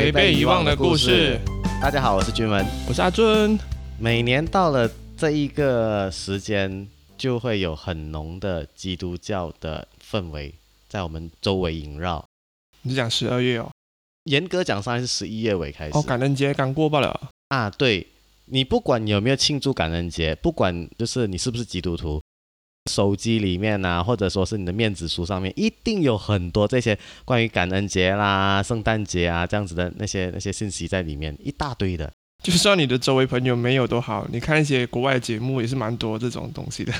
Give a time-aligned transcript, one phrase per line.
[0.00, 1.38] 找回被遗忘的故事。
[1.78, 2.64] 大家好，我是君文。
[2.88, 3.58] 我是阿尊。
[3.98, 6.88] 每年到了这一个时间，
[7.18, 10.54] 就会有很浓的基督教的氛围
[10.88, 12.24] 在我们周围萦绕。
[12.80, 13.70] 你是讲十二月哦？
[14.24, 15.92] 严格讲，上来是十一月尾开始。
[15.94, 17.20] 哦，感恩节刚过罢了。
[17.48, 18.06] 啊，对，
[18.46, 22.22] 你不管有没有庆祝感恩节，不管就是你是不是基督徒，
[22.88, 32.10] 手机里面啊，或者说是你的面子书上面，一定有很多这些关于感恩节啦、圣诞节啊这样子的那些那些信息在里面，一大堆的。
[32.42, 36.92] 就算你的周围朋友没有都好，你看一些国外节目也是蛮多这种东西的。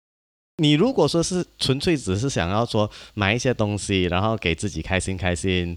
[0.56, 5.76] 你如果说是纯粹只是想要说买一些东西，然后给自己开心开心，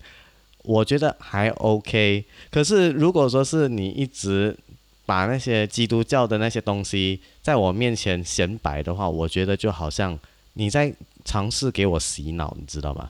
[0.63, 2.23] 我觉得还 OK。
[2.49, 4.57] 可是如果说是你一直
[5.09, 10.15] 把那些基督教的那些东西在我面前显摆的话，我觉得就好像
[10.53, 10.93] 你在
[11.25, 13.07] 尝试给我洗脑，你知道吗？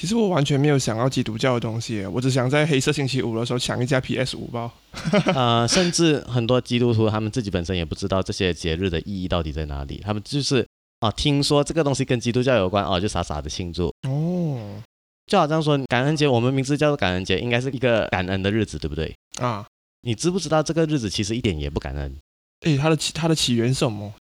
[0.00, 4.70] 其实我完全没有想要基督教的东西，我只想在黑色星期五的时候抢一架 PS 五包。
[5.34, 10.64] 呃，甚至很多基督徒他们自己本身也不知道这些节日的意义到底在哪里，他们就是
[11.00, 13.92] 啊，听说这个东西跟基督教有关哦，就傻傻的庆祝。
[14.08, 14.80] 哦，
[15.26, 19.12] 就好像说感恩节，我们名字叫做感恩节，应该是一个感恩的日子，对不对？
[19.40, 19.66] 啊，
[20.02, 22.16] 你知不知道这个日子其实一点也不感恩？
[22.62, 24.12] 诶，它的起它的起源是什么？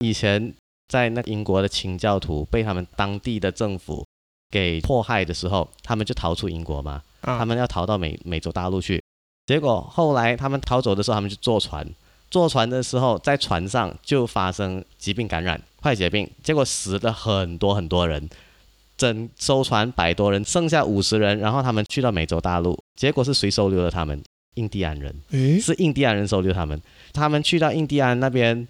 [0.00, 0.54] 以前
[0.88, 4.04] 在那英国的清教徒被他们当地的政府。
[4.48, 9.02] 给迫害的时候，他们就逃出英国嘛，他们要逃到美美洲大陆去。
[9.44, 11.84] 结果后来他们逃走的时候，他们就坐船，
[12.30, 18.30] 坐船的时候在船上就发生疾病感染，坏血病，结果死了很多很多人，
[18.96, 24.22] 整艘船百多人，剩下五十人，然后他们去到美洲大陆，结果是谁收留了他们？
[24.56, 25.14] 印第安人，
[25.58, 26.78] 是印第安人收留他们。
[27.14, 28.68] 他们去到印第安那边，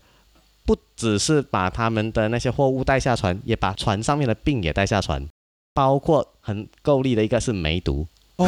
[0.65, 5.27] 不只是把他们的那些货物带下船，也把船上面的病也带下船。
[5.75, 8.47] 包括很够力的一个是梅毒哦，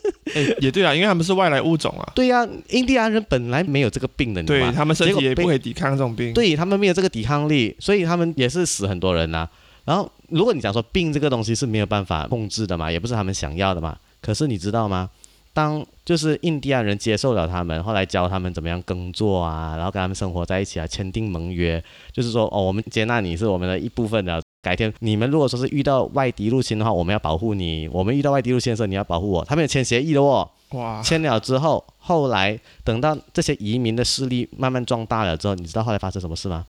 [0.34, 2.12] 哎也对啊，因为他们是外来物种啊。
[2.14, 9.46] 对呀，印第安人本来没有这个病的，对他们身体也不可以抵抗这种病，对他们没有这个抵抗力，所以他们也是死很多人呐。
[9.84, 15.10] 然后如果你讲说病这个东西是没有办法控制的嘛，也不是他们想要的嘛，可是你知道吗？
[15.56, 24.42] 当就是印第安人接受了他们，后来教他们怎么样耕作啊，然后跟他们生活在一起啊，签订盟约，就是说哦，我们接纳你是我们的一部分的。
[24.62, 29.44] 改天你们如果说是遇到外敌入侵的话，我们要保护你；我们遇到外敌入侵的时候，你要保护我。
[29.44, 30.50] 他们有签协议的哦。
[30.72, 31.00] 哇！
[31.00, 36.66] 签了之后，后来等到这些移民的势力慢慢壮大了之后，你知道后来发生什么事吗？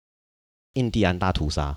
[0.74, 1.76] 印第安大屠杀。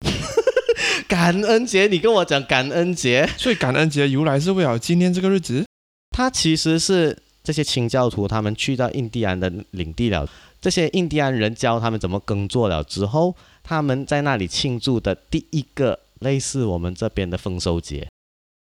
[1.06, 3.28] 感恩节，你跟我讲感恩节。
[3.36, 5.66] 所以感恩节由来是为了纪念这个日子。
[6.10, 10.28] 它其实是这些清教徒他们去到印第安的领地了，
[10.60, 13.34] 这些印第安人教他们怎么耕作了之后。
[13.62, 18.08] 他们在那里庆祝的第一个类似我们这边的丰收节，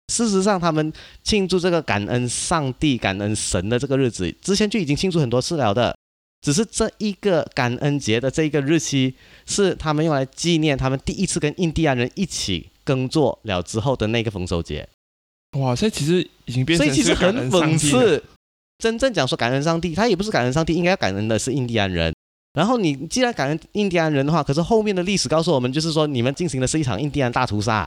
[0.08, 0.90] 事实上，他们
[1.22, 5.94] 庆祝这个感恩上帝、感恩神的这个日子，之前就已经庆祝很多次了的。
[6.40, 14.88] 只是这一个感恩节的这一个日期，是他们用来纪念他们第一次跟印第安人一起耕作了之后的那个丰收节。
[15.54, 18.22] 哇，所以其实已经变成所以其实很讽刺。
[18.78, 22.12] 真正讲说感恩上帝，他也不是感恩上帝，应该感恩的是印第安人。
[22.54, 27.86] 然后你既然感恩印第安人的话，可是后面的历史告诉我们，就是说你们进行的是一场印第安大屠杀，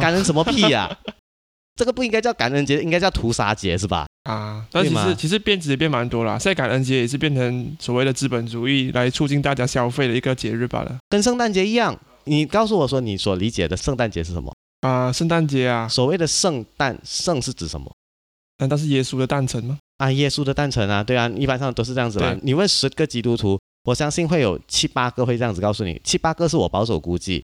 [0.00, 0.96] 感恩什么屁呀？
[1.76, 4.06] 这个不应该叫感恩节，应该叫屠杀节是吧？
[4.24, 11.98] 啊，但其实其实变质也变蛮多了，现在感恩节也是变成所谓的资本主义来促进大家消费的一个节日罢了，跟圣诞节一样。
[12.24, 14.52] 你告诉我说你所理解的圣诞节是什么？
[14.80, 17.90] 啊，圣诞节啊，所谓的圣诞圣是指什么？
[18.58, 19.78] 难道是耶稣的诞辰吗？
[19.98, 22.36] 啊，耶稣的诞辰啊，对啊，一般上都是这样子啦。
[22.42, 23.58] 你问十个基督徒。
[23.84, 27.42] 我相信会有七八个会这样子告诉你，七八个是我保守估计。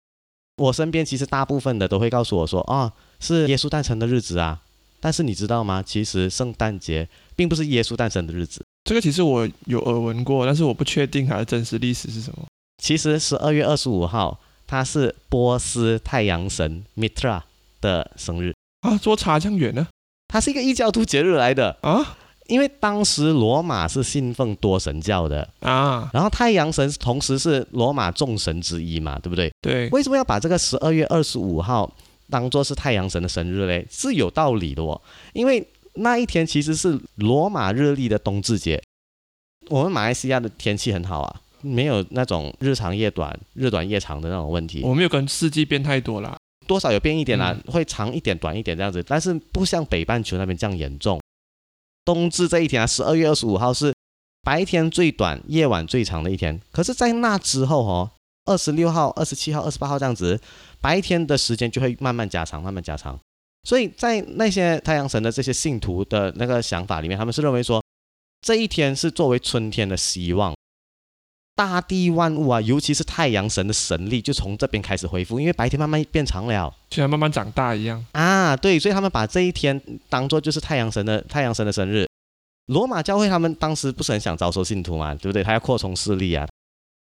[0.57, 4.59] 我身边其实大部分的都会告诉我说，啊，是耶稣诞辰的日子啊。
[5.00, 5.81] 但是你知道吗？
[5.81, 8.62] 其实圣诞节并不是耶稣诞生的日子。
[8.83, 12.44] 这个其实我有耳闻过，但是我不确定它的真实历史是什么。
[12.81, 14.38] 其实十二月二十五号，
[14.68, 17.42] 它是波斯太阳神 Mitra
[17.81, 19.88] 的生日啊，做差这样远呢？
[20.27, 22.18] 它是一个异教徒节日来的啊。
[22.48, 29.50] 因为当时罗马是信奉多神教的啊，然后太阳神同时是罗马众神之一嘛，对不对？
[29.62, 29.88] 对。
[29.92, 31.89] 为什么要把这个十二月二十五号
[32.30, 33.88] 当做是太阳神的生日嘞？
[33.89, 35.01] 是有道理的哦。
[35.31, 38.83] 因为那一天其实是罗马日历的冬至节。
[39.69, 44.81] 我们马来西亚的天气很好啊，没有那种日长夜短、日短夜长的那种问题。
[44.83, 46.38] 我没有跟四季变太多了，
[46.68, 51.19] 多少有变一点啦，会长一点、短一点这样子，但是不像北半球那边这样严重。
[52.06, 53.94] 冬至这一天啊，十二月二十五号是
[54.44, 56.60] 白天最短、夜晚最长的一天。
[56.71, 58.12] 可是，在那之后哦，
[58.45, 60.39] 二十六号、二十七号、二十八号这样子，
[60.81, 63.18] 白天的时间就会慢慢加长、慢慢加长。
[63.63, 67.81] 所以在那些太阳神的这些信徒的那个想法里面，他们是认为说，
[68.42, 70.54] 这一天是作为春天的希望，
[71.55, 78.57] 大地万物啊，尤其是太阳神的神力，就从这边开始恢复，因为白天慢慢变长了，就像慢慢长大一样啊。
[78.57, 79.79] 对，所以他们把这一天
[80.09, 82.07] 当做就是太阳神的太阳神的生日。
[82.67, 85.44] 罗马教会他们当时不是很想招收信徒嘛，对不对？
[85.44, 86.47] 他要扩充势力啊，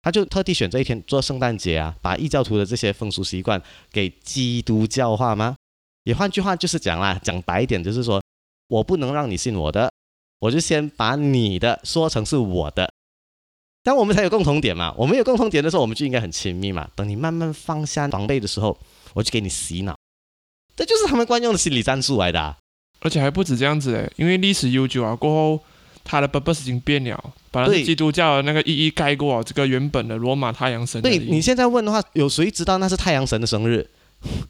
[0.02, 3.62] 他就特地选这一天做圣诞节啊，把异教徒的这些风俗习惯
[3.92, 5.56] 给基督教化吗？
[6.06, 8.20] 也换句话就是讲啦，讲白一点就是说，
[8.70, 9.92] 我不能让你信我的，
[10.40, 12.90] 我就先把你的说成是我的，
[13.84, 14.94] 这样我们才有共同点嘛。
[14.98, 16.88] 我们有共同点的时候，我们就应该很亲密嘛。
[16.96, 18.78] 等你慢慢放下防备的时候，
[19.14, 19.96] 我就给你洗脑，
[20.76, 22.56] 这就是他们惯用的心理战术来的。
[23.02, 25.64] 而且还不止这样子诶，因为历史悠久啊，过后
[26.04, 31.02] 它的 purpose 已经变了，把基督教的那个意义盖过这个原本的罗马太阳神。
[31.02, 33.90] 对你现在问的话，有谁知道那是太阳神的生日？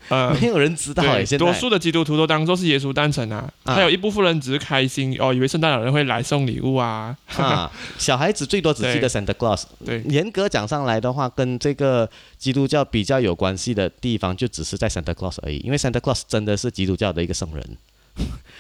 [0.10, 7.16] 呃， 没有人知道哎，多数的基督徒都当做是耶稣诞辰啊，还有一部分人只是开心哦，以为圣诞老人会来送礼物啊。
[7.38, 9.63] 啊， 小孩子最多只记得 Santa Claus。
[9.86, 17.77] 对，严格讲上来的话，跟这个基督教比较有关系的地方，就只是在 Santa Claus 而已，因为 Santa Claus 真的是基督教的一个圣人。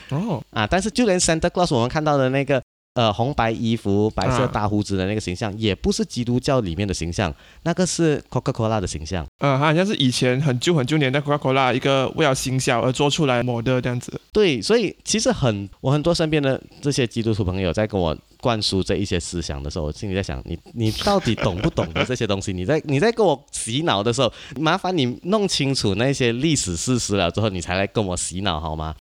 [0.09, 2.61] 哦， 啊，但是就连 Santa Claus 我们看到的那个。
[2.99, 9.25] 呃，红白衣服、白色大胡子的那个形象，也不是基督教里面的形象，那个是 Coca-Cola 的形象。
[9.37, 14.19] 嗯，好像是以前很旧很旧年代 Coca-Cola 一个为了行销而做出来模的这样子。
[14.33, 22.51] 对，所以其实很，我很多身边的这些基督徒朋友在跟我灌输这一些思想的时候，我心里在想，你你到底懂不懂得这些东西？
[22.51, 24.29] 你在 你在跟我洗脑的时候，
[24.59, 28.93] 麻烦你弄清楚那些历史事实了之后，你才来跟我洗脑好吗？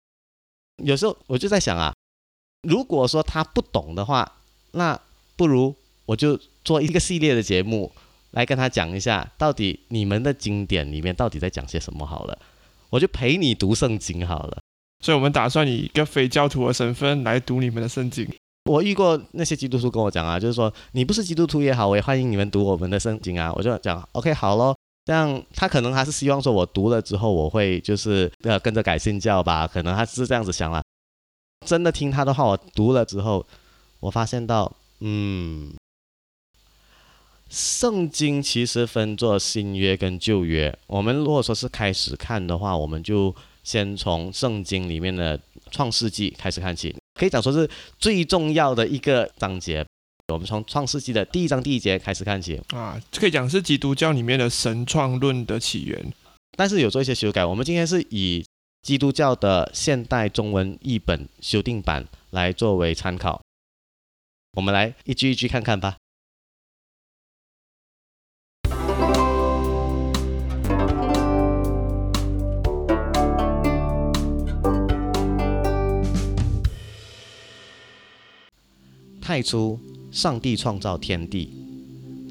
[0.84, 1.92] 有时候我就在想啊。
[2.62, 4.30] 如果说他不懂的话，
[4.72, 4.98] 那
[5.36, 5.74] 不如
[6.06, 7.92] 我就做一个系列的节目
[8.32, 12.38] 来跟他讲一下，到底你们的经典里面到底在讲些什么好了，
[12.90, 14.58] 我就陪你读圣经好了。
[15.00, 18.28] 所以，我们打算以一个非教徒的身份来读你们的圣经。
[18.64, 23.52] 我遇过那些基督徒跟我讲啊，就是说你不是基督徒也好，我也欢迎你们读我们的圣经啊。
[23.54, 24.76] 我就讲 OK 好咯。
[25.04, 30.82] 这样他可能还是希望说我读了之后我会就是呃跟着改信教吧，可能他是这样子想了。
[31.68, 33.46] 真的听他的话，我读了之后，
[34.00, 35.74] 我发现到，嗯，
[37.50, 40.74] 圣经其实分作新约跟旧约。
[40.86, 45.38] 我们如果说是开始看的话，我们就先从圣经里面的
[45.70, 47.68] 创世纪开始看起，可以讲说是
[47.98, 49.84] 最重要的一个章节。
[50.32, 56.10] 我们从创世纪的第一章第一节开始看起啊，可以讲是基督教里面的神创论的起源，
[56.56, 57.44] 但是有做一些修改。
[57.44, 58.42] 我们今天是以。
[58.88, 63.42] 基督教的现代中文译本修订版来作为参考，
[64.52, 65.98] 我们来一句一句看看吧。
[79.20, 79.78] 太初，
[80.10, 81.52] 上帝创造天地，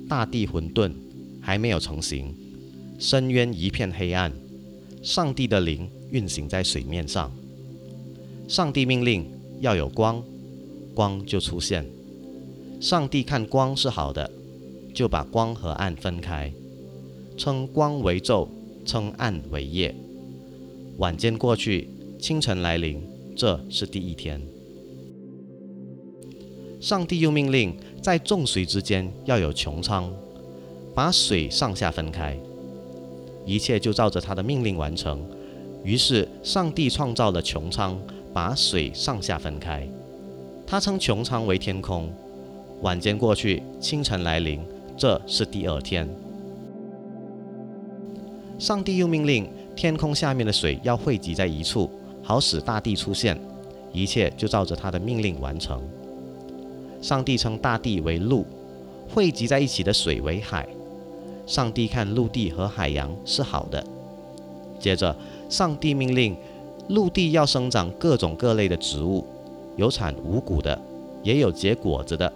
[0.09, 0.92] 大地混沌，
[1.39, 2.36] 还没有成型，
[2.98, 4.33] 深渊一片黑暗，
[5.04, 5.88] 上帝的灵。
[6.12, 7.31] 运行在水面上。
[8.48, 9.25] 上帝命令
[9.59, 10.24] 要有光，
[10.94, 11.86] 光就出现。
[12.80, 14.30] 上帝看光是好的，
[14.94, 16.52] 就把光和暗分开，
[17.35, 18.47] 称光为昼，
[18.85, 19.94] 称暗为夜。
[20.97, 23.02] 晚间过去，清晨来临，
[23.35, 24.42] 这是第一天。
[26.80, 30.14] 上帝又命令在众水之间要有穹苍，
[30.94, 32.37] 把水上下分开。
[33.45, 35.19] 一切就照着他的命令完成。
[35.84, 37.98] 于是，上帝创造了穹苍，
[38.34, 39.88] 把水上下分开。
[40.66, 42.12] 他称穹苍为天空。
[42.81, 44.60] 晚间过去，清晨来临，
[44.98, 46.07] 这是第二天。
[48.60, 51.90] 上帝又命令天空下面的水要汇集在一处，
[52.22, 53.40] 好使大地出现。
[53.94, 55.81] 一切就照着他的命令完成。
[57.02, 58.46] 上帝称大地为陆，
[59.10, 60.68] 汇集在一起的水为海。
[61.46, 63.81] 上帝看陆地和海洋是好的。
[64.78, 65.16] 接着。
[65.49, 66.35] 上帝命令
[66.89, 69.25] 陆地要生长各种各类的植物，
[69.75, 70.80] 有产五谷的，
[71.23, 72.31] 也有结果子的，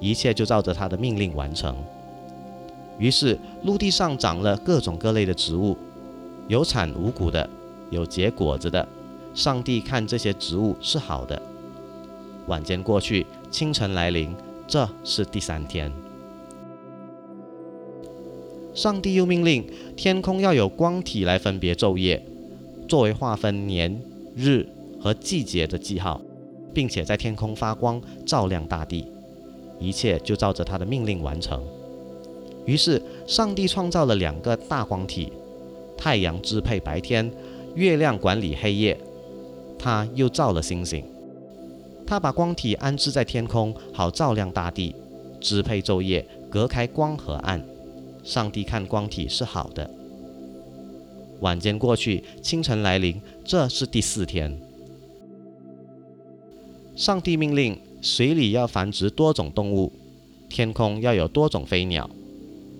[0.00, 1.76] 一切就照着他的命令完成。
[2.98, 5.76] 于是陆地上长了各种各类的植物，
[6.48, 7.48] 有产五谷的，
[7.90, 8.86] 有结果子的。
[9.34, 11.40] 上帝看这些植物是好的。
[12.46, 14.34] 晚间过去，清晨来临，
[14.66, 15.92] 这是第三天。
[18.74, 22.22] 上帝又命令天空要有光体来分别昼夜。
[22.86, 24.00] 作为划分年、
[24.34, 24.66] 日
[25.00, 26.20] 和季节的记号，
[26.72, 29.06] 并且在天空发光，照亮大地，
[29.80, 31.62] 一切就照着他的命令完成。
[32.64, 35.32] 于是，上帝创造了两个大光体：
[35.96, 37.30] 太阳支配白天，
[37.74, 38.98] 月亮管理黑夜。
[39.78, 41.04] 他又造了星星。
[42.06, 44.94] 他把光体安置在天空，好照亮大地，
[45.40, 47.62] 支配昼夜，隔开光和暗。
[48.24, 49.88] 上帝看光体是好的。
[51.40, 54.58] 晚间过去，清晨来临，这是第四天。
[56.94, 59.92] 上帝命令水里要繁殖多种动物，
[60.48, 62.08] 天空要有多种飞鸟。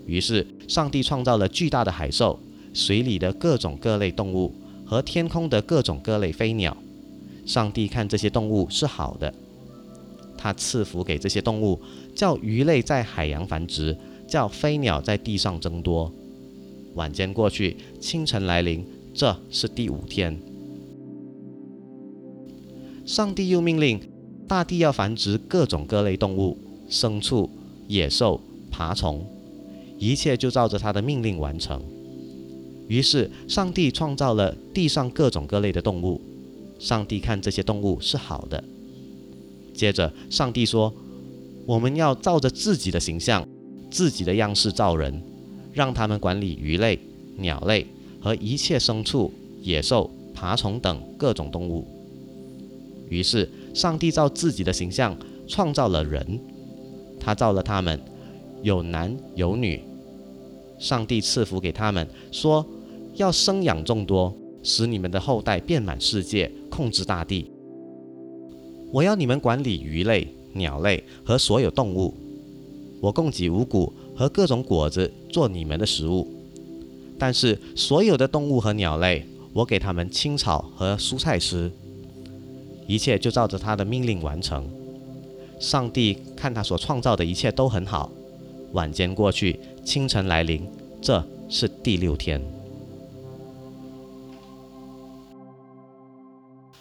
[0.06, 2.38] 于是，上帝创造了巨大的海兽、
[2.72, 4.54] 水里的各种各类动物
[4.86, 6.74] 和天空的各种各类飞鸟。
[7.44, 9.32] 上帝看这些动物是好的，
[10.38, 11.80] 他赐福给这些动物，
[12.14, 13.96] 叫鱼类在海洋繁殖，
[14.26, 16.10] 叫飞鸟在地上增多。
[16.96, 18.84] 晚间过去，清晨来临，
[19.14, 20.36] 这是第五天。
[23.04, 24.00] 上帝又命令
[24.48, 26.58] 大地要繁殖各种各类动物、
[26.90, 27.48] 牲畜、
[27.86, 29.24] 野兽、爬虫，
[29.98, 31.80] 一切就照着他的命令完成。
[32.88, 36.20] 于是，上帝创造了地上各种各类的动物。
[36.78, 38.62] 上帝看这些动物是好的。
[39.74, 40.92] 接着，上帝说
[41.66, 43.46] ：“我们要照着自己的形象、
[43.90, 45.22] 自己的样式造人，
[45.76, 46.98] 让他们管理鱼类、
[47.36, 47.86] 鸟类
[48.18, 49.30] 和一切牲畜、
[49.60, 51.86] 野兽、爬虫等各种动物。”
[53.10, 55.14] 于是，上帝照自己的形象
[55.46, 56.40] 创造了人，
[57.20, 58.00] 他造了他们，
[58.62, 59.82] 有男有女。
[60.78, 62.64] 上帝赐福给他们，说
[63.16, 67.48] ：“要生养众多。”使你们的后代遍满世界，控制大地。
[68.90, 72.12] 我要你们管理鱼类、鸟类和所有动物。
[73.00, 76.26] 我供给五谷和各种果子做你们的食物。
[77.18, 81.70] 但是所有的动物和鸟类，我给他们青草和蔬菜吃。
[82.86, 84.68] 一切就照着他的命令完成。
[85.58, 88.10] 上帝看他所创造的一切都很好。
[88.72, 90.68] 晚间过去，清晨来临，
[91.00, 92.40] 这是第六天。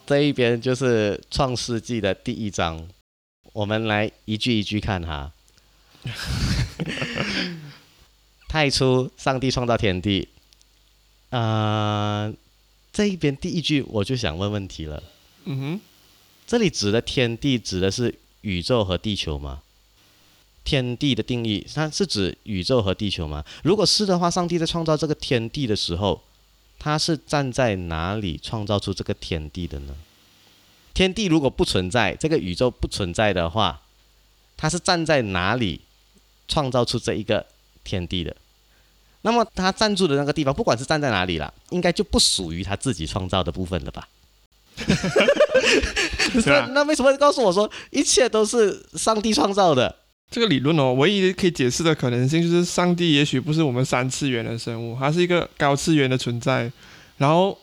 [0.05, 2.87] 这一边就是《创世纪》的第一章，
[3.53, 5.31] 我们来一句一句看哈。
[8.55, 10.29] 太初，上帝创造天地。
[11.29, 12.31] 啊，
[12.93, 15.03] 这一边第一句我就想问问题了。
[15.43, 15.81] 嗯哼，
[16.47, 19.61] 这里指的天地指的是宇宙和地球吗？
[20.63, 23.43] 天地的定义，它是指宇宙和地球吗？
[23.61, 26.23] 如果是的话，上帝在创造这个天地的时候。
[26.79, 29.95] 他是站在哪里创造出这个天地的呢？
[30.93, 33.81] 天地如果不存在，这个宇宙不存在的话，
[34.55, 35.81] 他是站在哪里
[36.47, 37.45] 创造出这一个
[37.83, 38.33] 天地的？
[39.25, 44.07] 那么他站住的那个地方，不管是站在哪里了，应该就不属于他自己创造的部分了吧？
[46.45, 49.95] 那那为什么告诉我说一切都是上帝创造的？
[50.29, 56.71] 这个理论哦，唯一可以解释的可能性就是上帝也许不是我们三次元的生物，它是一个高次元的存在，
[57.17, 57.57] 然后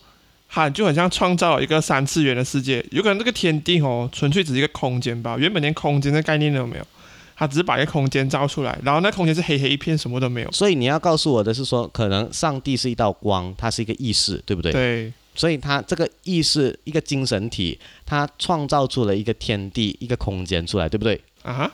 [0.49, 2.85] 它就很像创造一个三次元的世界。
[2.91, 6.87] 有可能这个天地哦，纯粹只是一个空间吧，原本连空间的概念都没有，
[7.37, 10.51] 它只是把一个空间造出来，然后那空间是黑黑一片，什么都没有。
[10.53, 14.73] 所以你要告诉我的是说，可能上帝是一道光，它是一个意识，对不对？
[14.73, 15.13] 对。
[15.35, 21.21] 所以它这个意识一个精神体，它创造出了一个天地，一个空间出来，对不对？
[21.43, 21.71] 啊。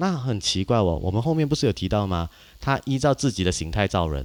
[0.00, 2.28] 那很奇怪哦，我们后面不是有提到吗？
[2.60, 4.24] 他依照自己的形态造人，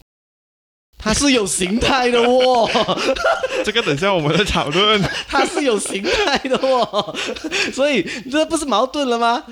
[0.99, 2.69] 他是有形态的哦。
[3.65, 5.01] 这个等下我们再讨论。
[5.27, 7.15] 他是有形态的哦，
[7.73, 9.43] 所以这不是矛盾了吗？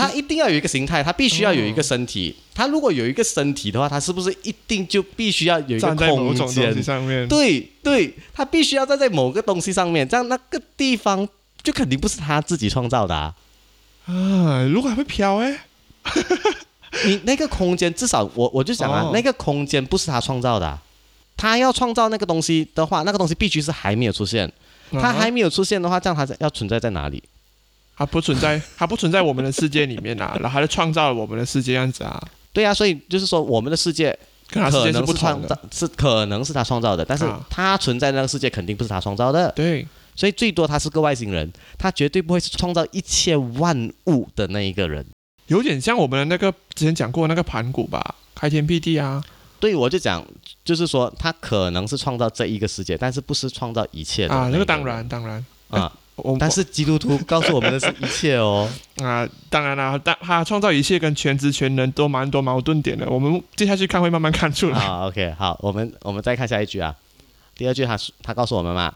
[0.00, 2.34] 他一定要有一个形态，他必须要有一个身体。
[2.54, 7.28] 他如果有一个身体的话，他是不是一定就必须要有一个空间上面？
[7.28, 11.28] 对对，他必须要站在某个东西上面，这样那个地方
[11.62, 13.34] 就肯定不是他自己创造的啊。
[14.06, 15.66] 啊，如果还会飘哎？
[17.06, 20.78] 你那个空间，至少我我就想啊，那个空间不是他创造的，
[21.36, 24.50] 他要创造那个东西的话，那个东西必须是还没有出现。
[24.92, 27.22] 他还没有出现的话，这样他要存在在哪里？
[28.00, 32.18] 他不存在，他不存在我们的世界里面啊， 然后他就创造了我们的世界样子啊。
[32.50, 39.52] 对啊，所以就是说，我们的世界可能是创造，是可能是他创造的，但是他存在那个世界肯定不是他创造的。
[39.54, 45.04] 对，所以最多他是个外星人，他绝对不会是创造一切万物的那一个人。
[45.48, 49.22] 有点像我们的那个之前讲过那个盘古吧，开天辟地啊。
[49.58, 50.26] 对，我就讲，
[50.64, 54.48] 就是说他可能是创造这一个世界，但是不是创造一切的啊。
[54.50, 55.92] 那个当然当然啊，
[56.38, 58.70] 但是基督徒告诉我们的是一切哦。
[59.02, 63.08] 啊，当然了，但他创造一切跟全职全能都蛮多矛盾点的。
[63.08, 64.78] 我们接下去看会慢慢看出来。
[64.78, 66.94] 好，OK，好，我们我们再看下一句啊。
[67.56, 68.94] 第二句他他告诉我们嘛，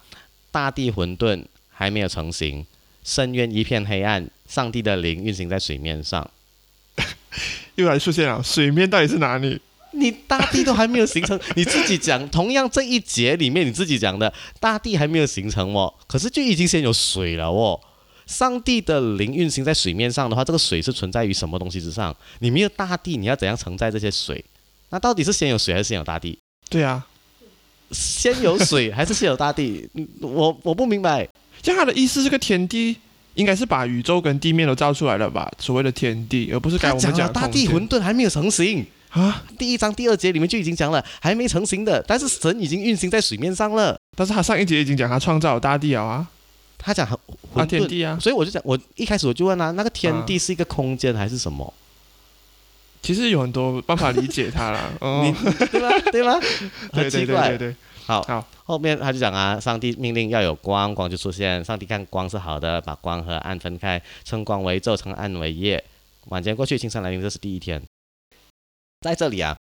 [0.51, 2.65] 大地混沌还没有成型，
[3.03, 6.31] 深渊一片黑暗，上帝的灵运行在水面上。
[7.77, 9.61] 又来出现了，水面到底是哪里？
[9.95, 17.81] 你大地都还没有形成， 你自己讲，同样这一节里面你自己讲的，大地还没有形成哦，可是就已经先有水了哦。
[18.27, 22.15] 上帝的灵运行在水面上的话，这个水是存在于什么东西之上？
[22.39, 24.43] 你没有大地，你要怎样承载这些水？
[24.91, 26.39] 那到底是先有水还是先有大地？
[26.71, 27.07] 对啊，
[27.91, 29.89] 先有水还是先有大地？
[30.23, 31.29] 我我不明白。
[31.63, 32.97] 像他的意思，这个天地
[33.35, 35.51] 应该是把宇宙跟地面都造出来了吧？
[35.59, 39.43] 所谓的天地，而不是该我们讲大地混沌还没有成型啊。
[39.59, 43.97] 第一章第二节里面就已经讲了，还没成型的，但是神已经运行在水面上了。
[44.17, 46.27] 但是他上一节已经讲他创造了大地了啊。
[46.77, 47.09] 他讲
[47.55, 51.73] 混天地啊，所以我就讲，我一开始我就问他，那个天地是一个空间还是什么？
[53.01, 55.35] 其实有很多办法理解它了， 哦，
[55.71, 55.91] 对吧？
[56.11, 56.39] 对吧？
[56.93, 57.77] 很奇怪，对对。
[58.07, 61.65] 好，好，后面他就讲啊，上帝命令要有光，光就出现。
[61.65, 65.83] 上帝看光是好的，把光和暗分开，称光为昼，称暗为夜。
[66.27, 67.83] 晚间过去，清晨来临，这是第一天。
[69.05, 69.55] 在这里啊，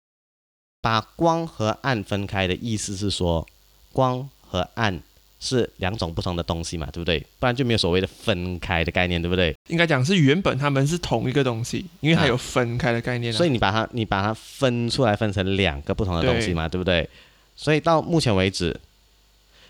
[0.82, 3.49] 把光和暗分开的意思是说，
[3.90, 5.02] 光和暗。
[5.42, 7.18] 是两种不同的东西嘛，对不对？
[7.38, 9.56] 不然就没有所谓的分开的概念，对不对？
[9.68, 13.32] 应该讲是原本他们是同一个东西，因为它有分开的概念。
[13.32, 17.09] 所以你把它你把它分出来，分成两个不同的东西嘛，对不对？
[17.56, 18.78] 所以到目前为止，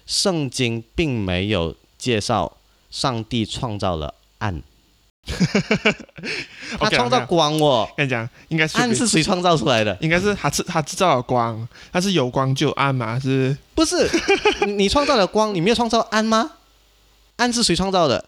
[0.06, 2.56] 圣经并没有介绍
[2.90, 4.60] 上帝创造了暗。
[6.78, 9.96] 他创造光哦，跟你讲，应该是暗是谁创造出来的？
[10.00, 13.18] 应该是他制他制造了光，他是有光就有暗嘛？
[13.18, 13.56] 是？
[13.74, 14.08] 不是？
[14.66, 16.52] 你创造了光，你没有创造暗吗？
[17.36, 18.24] 暗是谁创造的？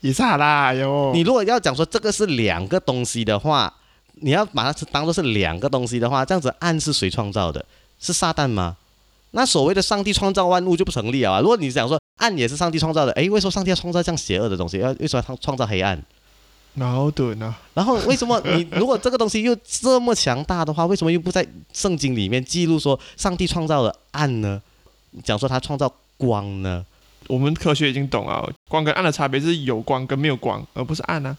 [0.00, 1.10] 也是啦哟。
[1.12, 3.72] 你如果要讲说这个是两个东西的话，
[4.14, 7.64] 你要把它当做是两个东西的话，这样子暗是谁创造的？
[8.00, 8.76] 是撒旦吗？
[9.32, 11.40] 那所谓的上帝创造万物就不成立啊！
[11.40, 14.78] 如果你想说暗也是上帝创造的，诶，为什么上帝要创造这样邪恶的东西？
[14.78, 16.00] 要为什么创创造黑暗？
[16.78, 17.54] 矛盾啊！
[17.74, 24.62] 然后为什么你如果这个东西又这么强大的话，为什么又不在圣经里面记录说上帝创造了暗呢？
[25.24, 26.86] 讲说他创造光呢？
[27.26, 31.36] 我们科学已经懂了，光跟暗的差别是有光跟没有光，而不是暗啊。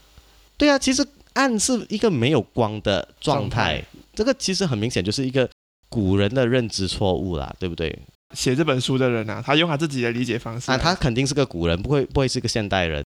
[0.57, 3.83] 对啊，其实暗是一个没有光的状态。
[4.13, 5.49] 这个其实很明显就是一个
[5.87, 7.97] 古人的认知错误啦，对不对？
[8.35, 13.03] 写这本书的人啊，他用他自己的理解方式啊，他肯定是个古人，不会不会是个现代人。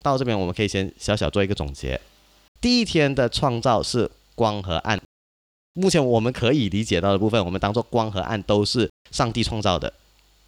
[0.00, 2.00] 到这边，我们可以先小小做一个总结。
[2.60, 5.00] 第一天的创造是光和暗，
[5.74, 9.92] 目前我们可以理解到的部分，我们当做光和暗都是上帝创造的。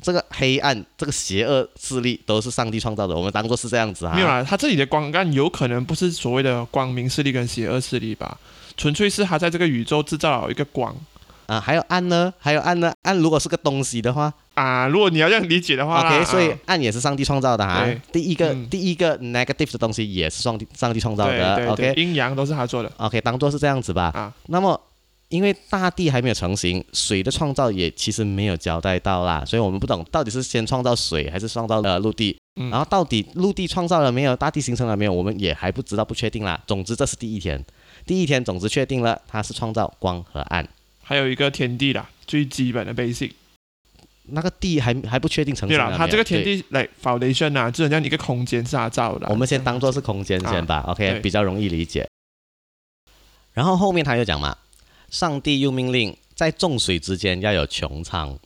[0.02, 4.14] 这个黑暗、这个邪恶势力都是上帝创造的，我们当做是这样子啊。
[4.14, 8.38] 没有啊，他这里的光暗有可能不是所谓的光明势力跟邪恶势力吧？
[8.76, 10.96] 纯粹是他在这个宇宙制造了一个光。
[11.50, 12.32] 啊，还有暗呢？
[12.38, 12.92] 还有暗呢？
[13.02, 17.84] 暗如果是个东西的话，啊，如果你要这样理解的话，OK，所以暗也是上帝创造的哈。
[18.12, 24.12] 第一个第一个 negative 的东西也是上帝上帝创造的，OK，阴阳都是他做的，OK，当做是这样子吧。
[24.14, 24.80] 啊，那么
[25.30, 32.38] 因为大地还没有成型，水的创造也其实没有交代到啦，所以我们不懂到底是先创造水还是创造了陆地，
[32.70, 36.60] 然后到底陆地创造了没有，大地形成了没有，我们也还不知道，不确定啦。
[36.64, 37.60] 总之这是第一天，
[38.06, 40.68] 第一天总之确定了，它是创造光和暗。
[41.10, 43.32] 还有一个天地啦，最基本的 basic，
[44.26, 45.76] 那个地还还不确定成型。
[45.76, 49.26] 对了，它这个天地来 foundation 啊，就这样一个空间是它造的。
[49.28, 52.08] 我们先当做是空间先吧，OK，比较容易理解。
[53.52, 54.56] 然后后面他又讲嘛，
[55.10, 58.38] 上帝又命令在众水之间要有穹苍，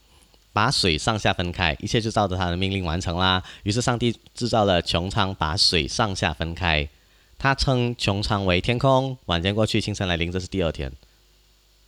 [0.51, 3.43] 把水上下分开，一切就照着他的命令完成啦。
[3.61, 6.89] 于是上帝制造了穹苍，把水上下分开。
[7.37, 9.15] 他称穹苍为天空。
[9.27, 10.91] 晚间过去，清晨来临，这是第二天。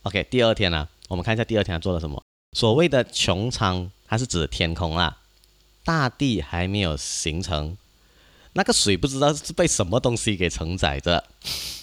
[0.08, 2.22] OK，第二天呢，我们看一下第二天他做了什么。
[2.56, 5.18] 所谓的穹苍，它是指天空啦，
[5.84, 7.76] 大地还没有形成，
[8.54, 11.22] 那个水不知道是被什么东西给承载着。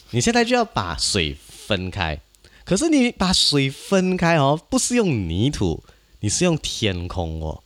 [0.10, 2.20] 你现在就要把水分开，
[2.64, 5.84] 可是你把水分开哦，不是用泥土，
[6.22, 7.62] 你是用天空哦。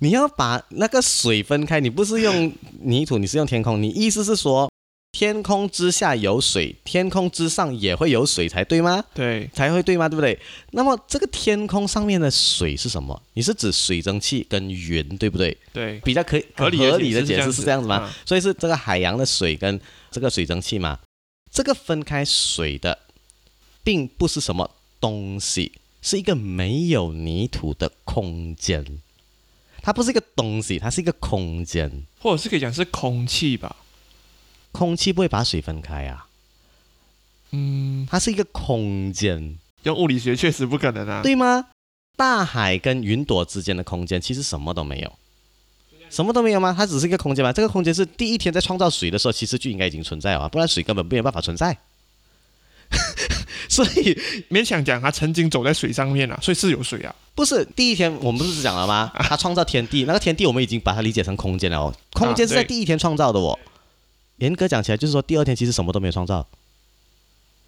[0.00, 3.82] 你要把那个水分开，你不是用泥土，你是用天空。
[3.82, 4.69] 你意思是说？
[5.12, 9.04] 天空之下有水，天空之上也会有水才对吗？
[9.12, 10.08] 对，才会对吗？
[10.08, 10.38] 对不对？
[10.70, 13.20] 那么这个天空上面的水是什么？
[13.34, 15.56] 你是指水蒸气跟云，对不对？
[15.72, 18.10] 对，比较可以合理的解释是这样子吗？
[18.24, 19.78] 所以是这个海洋的水跟
[20.10, 20.98] 这个水蒸气嘛？
[21.52, 22.96] 这个分开水的，
[23.82, 24.70] 并不是什么
[25.00, 28.84] 东西，是一个没有泥土的空间。
[29.82, 33.74] 它不是一个东西，它是一个空间，或者是可以讲是空气吧。
[34.72, 36.26] 空气不会把水分开啊，
[37.50, 41.66] 嗯，它是一个空间，用物理学确实不可能啊，对吗？
[42.16, 45.12] 大海跟云朵之间的空间其实什么都没有，
[46.10, 46.74] 什么都没有吗？
[46.76, 47.52] 它只是一个空间吗？
[47.52, 51.76] 这个空间是第一天在创造水的时候，其实就应该已经存在了，不然水根本没有办法存在。
[53.68, 54.18] 所以
[54.50, 57.14] 勉强讲它曾经走在水上面啊，所以是有水啊。
[57.36, 59.12] 不是第一天我们不是讲了吗？
[59.14, 63.58] 它创造天地，那个天地我们已经把它理解成空间了哦，空间是在第一天创造的哦。
[64.40, 66.46] 严格讲起来，就是说第二天其实什么都没有创造。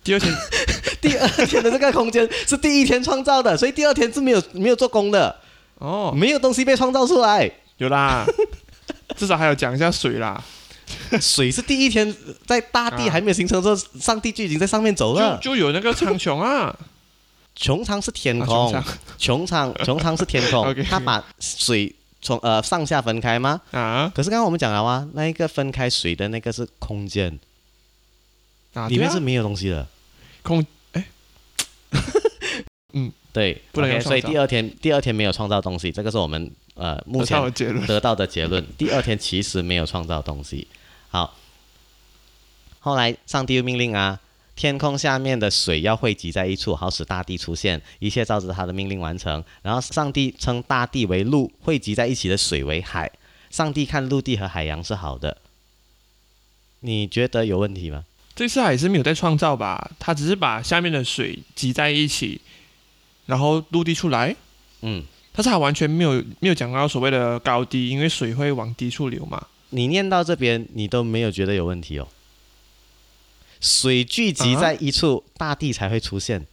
[0.04, 0.34] 第二天，
[1.00, 5.34] 第二天的这个空间是第一天创造的，所以第二天是没有没有做工的。
[5.78, 7.50] 哦，没有东西被创造出来。
[7.76, 8.26] 有啦，
[9.16, 10.42] 至少还有讲一下水啦。
[11.20, 12.14] 水是第一天
[12.46, 15.38] 在大地还没有形成的时候，上帝就已经在上面走了。
[15.42, 16.74] 就有那个苍穹啊，
[17.58, 18.72] 穹苍是天空，
[19.18, 19.74] 穹苍。
[19.74, 23.60] 穹苍是天空， 他把水从呃上下分开吗？
[23.72, 27.38] 啊，可是刚刚我们讲了啊，那一个分开水的那个是空间，
[28.74, 29.86] 啊，里面是没有东西的，
[30.42, 31.04] 空哎，
[32.94, 37.36] 嗯，对，不能所以第二天第二天没有创造东西，这个是我们呃目前
[37.86, 38.64] 得到的结论。
[38.78, 40.68] 第二天其实没有创造东西。
[41.10, 41.36] 好，
[42.78, 44.20] 后来上帝又命令啊，
[44.62, 49.42] 天空下面的水要汇集在一处，好使大地出现，一切照着他的命令完成。
[49.60, 53.10] 然后上帝称大地为陆，汇集在一起的水为海。
[53.50, 55.38] 上帝看陆地和海洋是好的，
[56.78, 58.04] 你觉得有问题吗？
[58.36, 59.90] 这次还是没有在创造吧？
[59.98, 62.40] 他只是把下面的水集在一起，
[63.26, 64.36] 然后陆地出来。
[64.82, 69.44] 嗯，但是他完全没有没有讲到所谓的高低，因为水会往低处流嘛。
[69.70, 72.06] 你念到这边，你都没有觉得有问题哦。
[73.62, 76.44] 水聚集在一处，大地才会出现，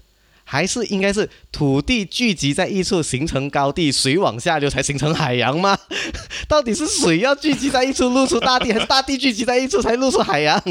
[0.43, 5.77] 还是应该是土地聚集在一处形成高地，水往下流才形成海洋吗？
[6.47, 10.63] 到底是水要聚集在一处露出大地，还是大地聚集在一处才露出海洋？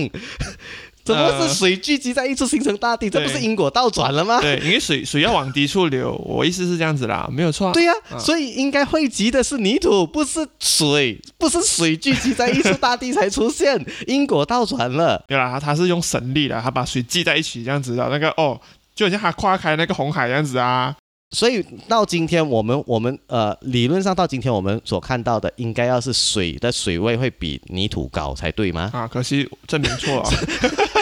[1.08, 3.08] 怎么是水聚集在一处形成大地？
[3.08, 4.40] 这不是因果倒转了吗？
[4.40, 7.72] 对，因为水水要往低处流，我意思是这样子啦，没有错。
[7.72, 15.24] 对呀，所以应该汇集的是泥土，不是水，不是水聚集在一处大地才出现， 因果倒转了。
[15.26, 18.60] 对啦，他他是用神力的，他把水聚在一起这样子的，那个哦，
[18.94, 20.94] 就好像他跨开那个红海这样子啊。
[21.30, 28.90] 所以到今天，我们我们呃，理论上到今天我们所看到的，应该要是水的水位会比泥土高才对吗？
[28.94, 30.30] 啊，可惜证明错了。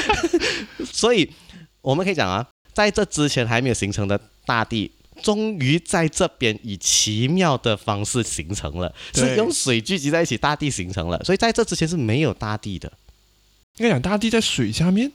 [0.92, 1.30] 所以
[1.80, 4.90] 我们可以讲啊，在这之前还没有形成的大地，
[5.22, 11.22] 终于在这边以奇妙的方式形成了，是用水聚集在一起，大地形成了。
[11.22, 12.92] 所以在这之前是没有大地的。
[13.76, 15.12] 应该讲大地在水下面，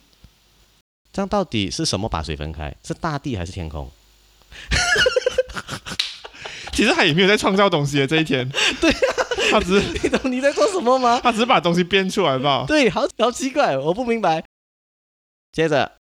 [1.11, 2.73] 这样到底是什么把水分开？
[2.81, 3.91] 是大地还是天空？
[6.71, 8.49] 其实他也没有在创造东西的这一天。
[8.79, 8.97] 对呀，
[9.51, 11.19] 他只是 你懂你在做什么吗？
[11.21, 12.65] 他只是把东西编出来吧？
[12.67, 14.43] 对，好好奇怪，我不明白。
[15.51, 15.91] 接着，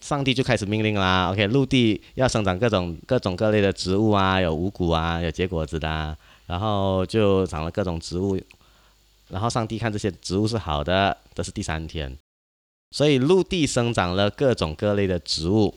[0.00, 1.30] 上帝就开始命令啦。
[1.32, 8.40] OK，陆地要生长各种各种各类的植物啊，有五谷啊，有结果子的，然后就长了各种植物。
[9.28, 12.16] 然后上帝看这些植物是好的，这是第三天，
[12.90, 15.74] 所以陆地生长了各种各类的植物。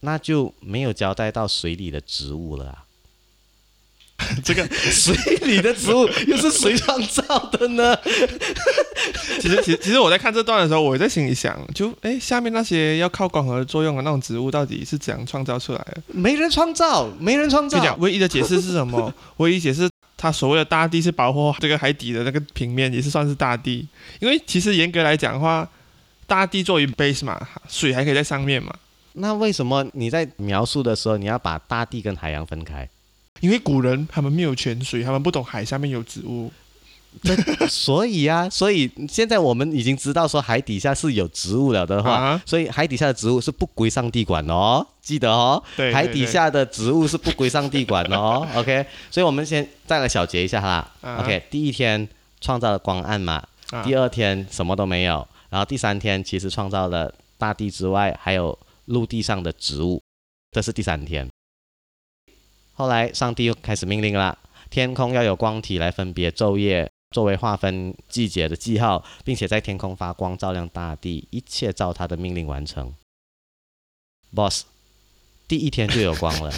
[0.00, 2.84] 那就没有交代到水里的植物了啊！
[4.44, 5.14] 这个水
[5.46, 7.96] 里的植物又是谁创造的呢？
[9.40, 16.02] 其实，其实，其实我在看这段的时候，我在心里想，就哎，下面那些要靠光合作用的那种植物，到底是怎样创造出来的？
[16.08, 17.78] 没人创造，没人创造。
[17.78, 19.12] 就讲唯一的解释是什么？
[19.38, 23.88] 唯一解释，它所谓的大地是保护这个海底的那个平面，也是算是大地。
[24.20, 25.66] 因为其实严格来讲的话，
[26.26, 28.74] 大地作为 base 嘛，水还可以在上面嘛。
[29.14, 32.88] 那为什么你在描述的时候，你要把大地跟海洋分开？
[33.40, 36.52] 因为古人他们没有泉水，他们不懂海下面有植物。
[37.68, 45.60] 所以啊，所以现在我们已经知道说海底下是有植物了的话，所以海底下的植物是不归上帝管哦，记得哦。
[45.76, 48.46] 对，海底下的植物是不归上帝管哦。
[48.54, 50.88] OK，所以我们先再来小结一下哈。
[51.18, 52.06] OK，第一天
[52.40, 53.42] 创造了光暗嘛，
[53.82, 58.56] 第二天什么都没有，然后第三天其实创造了大地之外还有。
[58.90, 60.02] 陆地上的植物，
[60.50, 61.28] 这是第三天。
[62.72, 64.36] 后来，上帝又开始命令了：
[64.68, 72.92] 天空要有光体来分别昼夜，作为划分季节的记号，并且在天空发光，照亮大地，一切照他的命令完成。
[74.34, 74.64] Boss，
[75.46, 76.52] 第一天就有光了。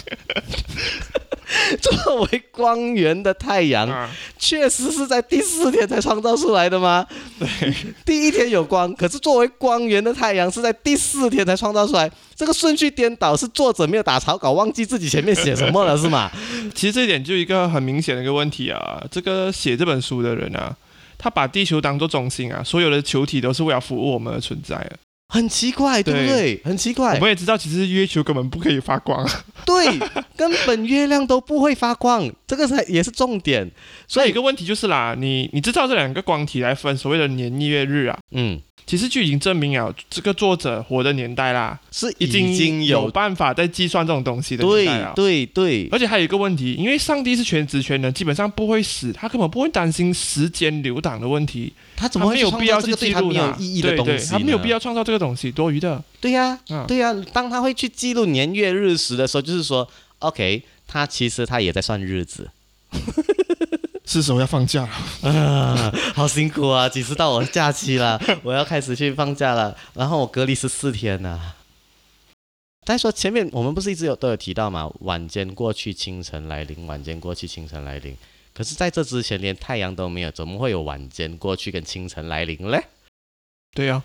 [1.81, 7.05] 作为光源的太阳，确实是在第四天才创造出来的吗？
[7.39, 7.73] 对，
[8.05, 16.31] 第一天有光，可是作为光源的太阳是在第四天才创造出来，这个顺序颠倒，是作者没有打草稿，忘记自己前面写什么了，是吗？
[16.75, 20.75] 其实这一点就一个很明显的一个问题啊，这个写这本书的人啊，
[21.17, 24.93] 他把地球当做中心啊，所有的球体都是为了服务我们而存在的。
[25.33, 26.61] 很奇怪，对不对？
[26.63, 27.15] 很奇怪。
[27.15, 29.27] 我们也知道，其实月球根本不可以发光。
[29.65, 29.97] 对，
[30.37, 33.71] 根本月亮都不会发光，这个才也是重点。
[34.07, 38.19] 所以一个问题就是啦，你你知道这两个光体来分所谓的年月日啊？
[38.29, 38.61] 嗯。
[38.85, 45.13] 其实就已经证明了这个作者活的年代啦，是已经有办法在计算这种东西的年代了。
[45.15, 51.71] 对对对，而且还有一个问题，因为上帝是全职全能，基本上不会死，他根本不会担心时间流档的问题。
[51.95, 54.31] 他怎么会有必要去记录没有意义的东西？
[54.31, 56.03] 他没有必要创造这个东西，多余的。
[56.19, 57.13] 对呀，对呀。
[57.31, 59.87] 当他会去记录年月日时的时候，就是说
[60.19, 62.51] ，OK，他其实他也在算日子。
[64.05, 64.89] 是时候要放假了
[65.31, 65.91] 啊！
[66.13, 66.89] 好辛苦啊！
[66.89, 68.21] 几次到我假期了？
[68.43, 69.75] 我要开始去放假了。
[69.93, 71.53] 然后我隔离十四天呢。
[72.85, 74.91] 再说前面我们不是一直有都有提到嘛？
[74.99, 76.85] 晚间过去，清晨来临。
[76.85, 78.15] 晚间过去，清晨来临。
[78.53, 82.83] 可是在这之前连太阳都没有，怎么会有晚间过去跟清晨来临嘞？
[83.73, 84.03] 对呀，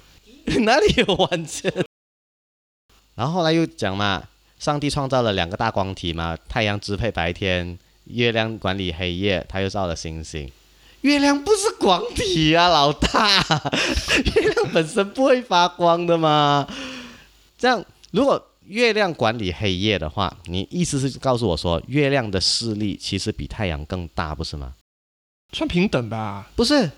[0.65, 1.73] 哪里有完全？
[3.15, 4.23] 然后后来又讲嘛，
[4.59, 7.79] 上帝创造了两个大光体嘛，太阳支配白天。
[8.05, 10.51] 月亮管理黑夜，他又造了星星。
[11.03, 13.39] 月亮不是光体啊，老大，
[14.35, 16.67] 月亮本身不会发光的吗？
[17.59, 24.75] 这样，如果月亮管理黑夜的话，你意思是告诉我说，月亮的视力其实比太阳更大，不是吗？
[25.53, 26.51] 算平等吧？
[26.57, 26.91] 不是，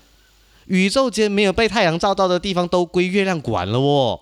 [0.71, 4.21] 宇宙间没有被太阳照到的地方都归月亮管了哦。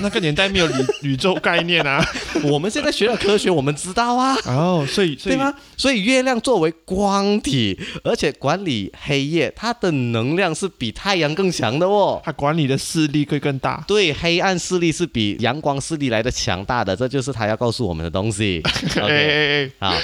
[0.00, 2.04] 那个年代没有宇宇宙概念啊，
[2.50, 4.36] 我们现在学了科学，我们知道啊。
[4.46, 5.52] 哦，所以对吗？
[5.76, 12.20] 所以月亮作为光体，而且管理黑夜，它的能量是比太阳更强的哦。
[12.24, 13.84] 它管理的势力会更大。
[13.86, 18.60] 对，黑暗势力是比阳光势力来的强大的，这就是他要告诉我们的东西。
[19.00, 19.94] OK，好。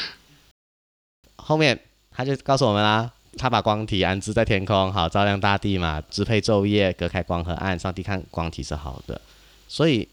[1.37, 1.77] 后面
[2.14, 7.79] 他就告诉我们啦，他把光体安置在天空，好照亮大地嘛，支配昼夜，隔开光和暗。
[7.79, 9.21] 上帝看光体是好的。
[9.68, 10.07] 所以，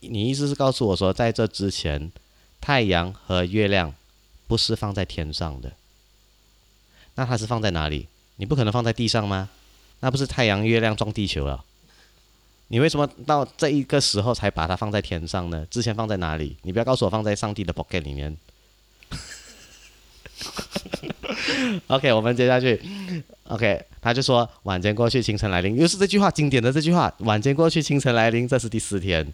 [0.00, 2.12] 你意思是告诉我说，在这之前，
[2.60, 3.92] 太阳和月亮
[4.46, 5.72] 不是放在天上的，
[7.16, 8.06] 那它是放在哪里？
[8.36, 9.48] 你不可能放在地上吗？
[10.00, 11.64] 那不是太阳、月亮撞地球了？
[12.68, 15.66] 你为什么到这一个时候才把它放在天上呢？
[15.68, 16.56] 之前放在哪里？
[16.62, 18.36] 你不要告诉我放在上帝的 pocket 里面。
[21.88, 22.80] OK，我们接下去。
[23.44, 27.12] OK，他就说晚间过去，清晨来临，又是这句话经典的这句话。
[27.18, 29.26] 晚间过去，清晨来临，这是第四天。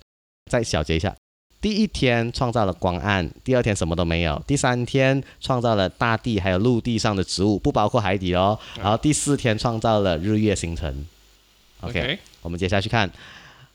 [0.51, 1.15] 再小结一下，
[1.61, 8.59] 第一天创造了光暗，第二天什么都没有，第三天创造了大地还有陆地上的植物，不包括海底哦。
[8.77, 11.07] 然后第四天创造了日月星辰。
[11.81, 13.11] OK，我们接下去看，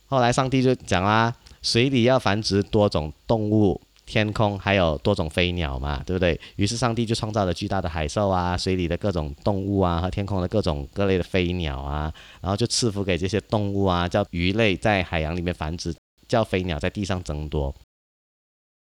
[0.08, 3.80] 后来上帝就讲啦，水里要繁殖多种动物。
[4.12, 6.38] 天空还有多种飞鸟嘛，对不对？
[6.58, 15.96] 于是上帝就创造了巨大的海兽啊，水里的各种动物啊，和天空的各种各类的飞鸟啊，然后就赐福给这些动物啊，叫鱼类在海洋里面繁殖，
[16.28, 17.74] 叫飞鸟在地上增多。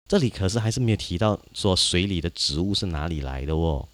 [0.08, 3.86] 这里可是还是没有提到说水里的植物是哪里来的哦，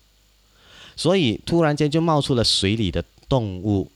[0.96, 3.90] 所以突然间就冒出了水里的动物，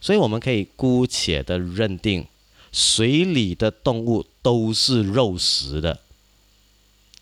[0.00, 2.24] 所以我们可以姑且的认定，
[2.70, 5.98] 水里的动物都是肉食的。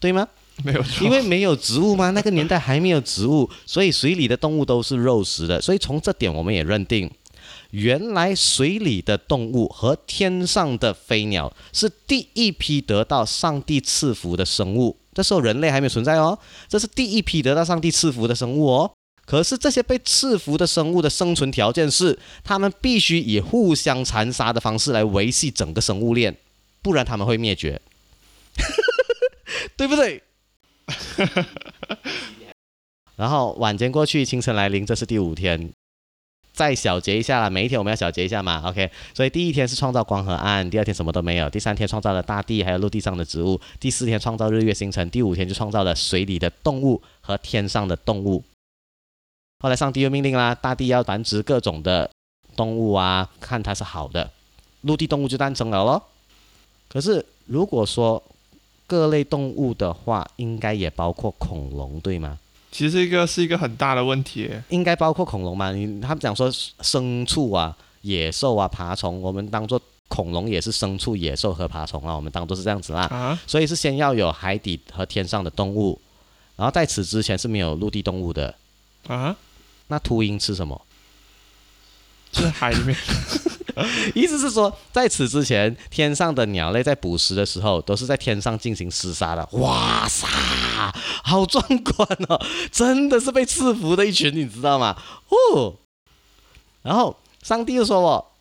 [0.01, 0.27] 对吗？
[0.65, 2.11] 没有，因为没有植物吗？
[2.11, 5.61] 那个年代还没有植物，所以水里的动物都是肉食的。
[5.61, 7.09] 所以从这点我们也认定，
[7.71, 14.97] 原来水里的动物和天上的飞鸟是第一批得到上帝赐福的生物。
[15.15, 18.91] 这时候人类还没有存在哦，这是第一批得到上帝赐福的生物哦。
[19.25, 26.37] 可是这些被赐福的生物的生存条件是，它们必须以互相残杀的方式来维系整个生物链，
[26.83, 27.81] 不然它们会灭绝。
[29.77, 30.23] 对不对？
[33.17, 35.73] 然后晚间过去，清晨来临，这是第五天。
[36.53, 38.61] 再小结一下了，每一天我们要小结一下嘛。
[38.67, 48.43] OK，所以第一天是创造光和暗，第二天什么都没有，第三天创造了大地还有陆地上的植物，第四天创造日月星辰，第五天就创造了水里的动物和天上的动物。
[49.61, 52.11] 后来上帝又命令啦，大地要繁殖各种的
[52.57, 54.33] 动物啊，看它是好的，
[54.81, 56.09] 陆地动物就诞生了咯。
[56.89, 58.21] 可是如果说
[58.89, 62.39] 各类动物的话，应该也包括恐龙，对吗？
[62.73, 64.51] 其实一个是一个很大的问题。
[64.71, 65.71] 应该包括恐龙嘛？
[65.71, 73.03] 你他们讲说牲畜啊、野兽啊、爬虫，我们当做恐龙也是牲畜、野兽和爬虫啊，我们当做是这样子啦。
[73.03, 73.39] 啊。
[73.47, 76.01] 所以是先要有海底和天上的动物，
[76.57, 78.55] 然后在此之前是没有陆地动物的。
[79.07, 79.37] 啊？
[79.89, 80.81] 那秃鹰吃什么？
[82.33, 82.97] 在海里面。
[84.15, 89.49] 意思是说，在此之前，天上的鸟类在捕食的时候，都是在天上进行厮杀的。
[89.53, 90.27] 哇塞，
[91.23, 92.41] 好壮观哦！
[92.71, 94.97] 真的是被赐福的一群，你知道吗？
[95.29, 95.75] 哦。
[96.83, 98.33] 然后上帝又说：“我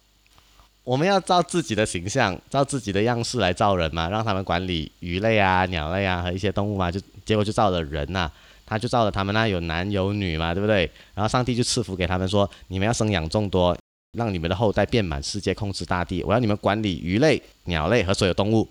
[0.84, 8.32] 我们要照自己的形象，照自己的样式来造人嘛，让他们管理鱼类啊、鸟类啊和一些动物嘛，就结果就造了人呐，
[8.66, 10.90] 他就造了他们那有男有女嘛，对不对？
[11.14, 13.78] 然后上帝就赐福给他们说，你们要生养众多，
[14.18, 16.22] 让你们的后代遍满世界，控制大地。
[16.24, 18.68] 我要你们管理鱼类、鸟类和所有动物，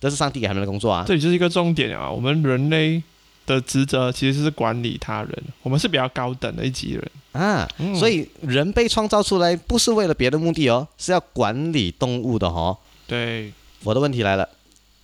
[0.00, 1.04] 这是上帝给他们的工作啊。
[1.06, 3.02] 这里就是一个重点啊，我们人类。
[3.46, 12.76] 的职责其实是管理他人，我们是比较高等的一级人啊，所以人被创造出来不是为了别的目的哦，是要管理动物的哦。
[13.06, 13.52] 对，
[13.84, 14.48] 我的问题来了，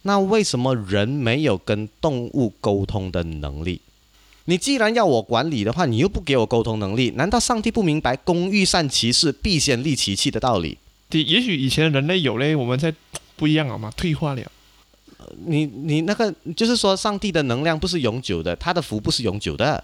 [0.02, 3.80] 那为什么人没有跟动物沟通的能力？
[4.46, 10.78] 你既然要我管理的话，你又不给我沟通能力，难道上帝不明白“工欲善其事，必先利其器”的道理？
[11.08, 12.92] 对，也许以前人类有嘞，我们在
[13.36, 14.42] 不一样了嘛，退化了。
[15.46, 19.82] 你你那个就是说，上帝的能量不是永久的，他的福不是永久的。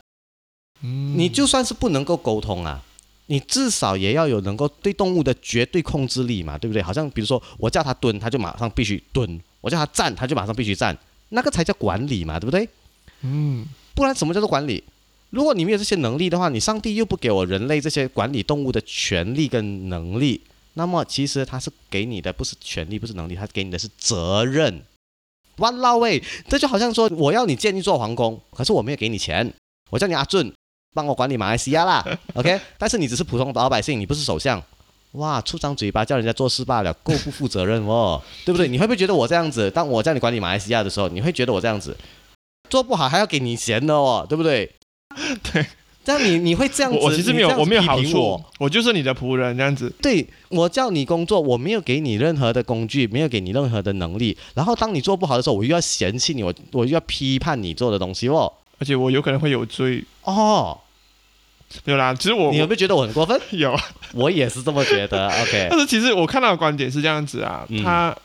[0.83, 2.83] 嗯，你就算是不能够沟通啊，
[3.27, 6.83] 你至少也要有能够对动物的绝对控制力嘛，对不对？
[6.83, 10.97] 好像比如说，我叫他蹲，他就马上必须蹲；我叫他站，他就马上必须站，
[11.31, 12.69] 那个才叫管理嘛，对不对？
[13.23, 13.67] 嗯，
[13.99, 14.85] 不然什么叫做管理？
[15.31, 20.41] 如果你没有这些能力的话，你上帝又不给我人类这些管理动物的权利跟能力，
[20.75, 24.81] 那么其实他是给你的不是权利，不是能力，他给你的是责任。
[25.57, 29.53] 哇啦喂，这就好像说我要你建一座皇宫，可是我没有给你钱，
[29.91, 30.53] 我叫你阿俊
[30.95, 32.61] 帮我管理马来西亚啦， OK？
[32.79, 34.63] 但是你只是普通老百姓，你不是首相，
[35.13, 38.69] 哇，出张嘴巴叫人家做事罢了，够不负责任哦，对不对？
[38.69, 41.95] 你会不会觉得我这样子，当我叫你管理马来西亚的时候，你会觉得我这样子
[42.69, 44.71] 做不好还要给你钱的哦，对不对？
[45.53, 45.67] 对。
[46.05, 46.99] 这样你你会这样子？
[46.99, 49.93] 我其实没有，我没有好处，我就是你的仆人这样子。
[50.01, 54.35] 对我叫你工作，我没有给你任何的工具，没有给你任何的能力。
[54.55, 58.51] 然后当你做不好的时候，我又要嫌弃你，我我又要批判你做的东西哦。
[58.79, 60.79] 而且我有可能会有罪哦。
[61.85, 63.39] 有啦，其实我你有没有觉得我很过分？
[63.53, 63.77] 有，
[64.15, 65.29] 我也是这么觉得。
[65.43, 65.67] OK。
[65.71, 68.17] 但是其实我看到的观点是这样子啊，他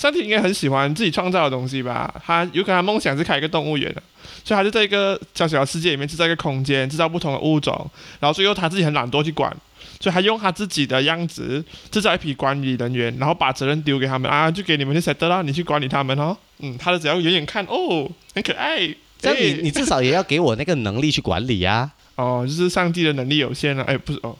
[0.00, 2.10] 上帝应该很喜欢自己创造的东西吧？
[2.24, 4.02] 他有可能梦想是开一个动物园的。
[4.42, 9.54] 所以他就在一个小小的世界里面制造一个空间，制造不同的物种，然后最后他自己很懒惰去管，
[10.00, 16.34] 所以他用他自己的样子制造一批管理人员，然后把责任丢给他们啊，就给你们去 set 啦，你去管理他们哦。
[16.60, 18.78] 嗯，他的只要远远看哦，很可爱。
[19.18, 21.90] 这样你你至少也要给我那个能力去管理呀。
[22.16, 24.34] 哦，就是上帝的能力有限了，哎，不是哦，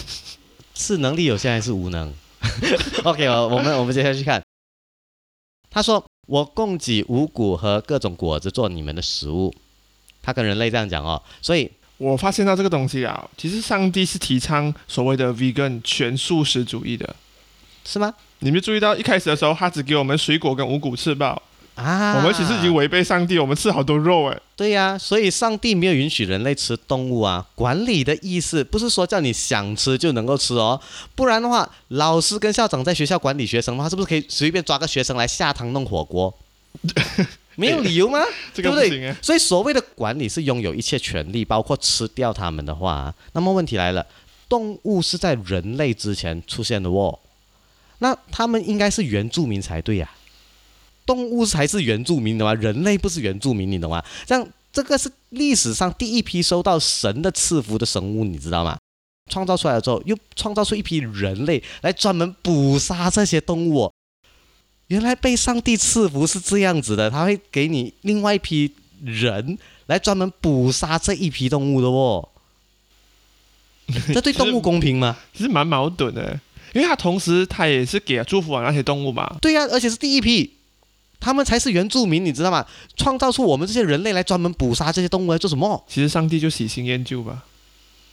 [0.74, 2.10] 是能力有限还是无能？
[3.04, 4.42] OK，我们我们接下去看，
[5.76, 6.02] 他说。
[6.26, 9.54] 我供给五谷和各种果子做你们的食物，
[10.20, 17.14] 他跟人类这样讲哦，所以我发现到这个东西啊，其实上帝是提倡所谓的 vegan 全素食主义的，
[17.84, 18.12] 是吗？
[18.40, 21.40] 你没注意到一开始的时候，他只给我们水果跟五谷吃饱。
[21.76, 22.16] 啊！
[22.16, 24.40] 我们其实已经违背上帝，我们吃好多肉哎。
[24.56, 27.46] 对呀，所以上帝没有允许人类吃动物啊。
[27.54, 30.80] 管理的意思不是说叫你想吃就能够吃哦，
[31.14, 36.34] 不然的话，老师跟校长在学校管理学生的话，是不是可以随便抓个学生来下汤弄火锅？
[37.56, 38.20] 没有理由吗？
[38.54, 39.14] 对不对？
[39.22, 43.14] 所以所谓的管理是拥有一切权利，包括吃掉他们的话。
[43.32, 44.06] 那么问题来了，
[44.48, 47.18] 动物是在人类之前出现的哦，
[47.98, 50.10] 那他们应该是原住民才对呀。
[51.06, 52.52] 动物才是原住民的吗？
[52.54, 54.04] 人类不是原住民，你懂吗？
[54.26, 58.76] 这样，这个是历史上第一批收到神的赐福的生物，你知道吗？
[59.30, 63.90] 创造出来了之后，又创造出一批人类来专门捕杀这些动物。
[64.88, 72.28] 原来被上帝赐福是这样子的，他会给你另外一批人来专门捕杀这一批动物的哦。
[74.14, 75.16] 这对动物公平吗？
[75.32, 76.40] 其实蛮矛盾的，
[76.72, 79.36] 因为他同时他也是给祝福了那些动物嘛。
[79.40, 80.55] 对呀，而且是第一批。
[81.18, 82.64] 他们才是原住民，你知道吗？
[82.96, 85.84] 创造出我们这些人类来专门捕杀这些动物来做什么？
[85.88, 87.44] 其实上帝就喜新厌旧吧。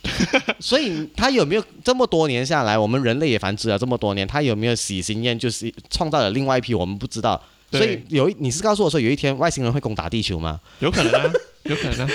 [0.59, 7.41] 所以他有没有这么多年下来，我们人类也繁殖了这么多年，他有没有喜新厌旧，是创造了另外一批我们不知道？
[7.71, 10.59] 所以有你是告诉我说有一天外星人会攻打地球吗？
[10.79, 11.31] 有可能啊，
[11.63, 12.13] 有可能啊。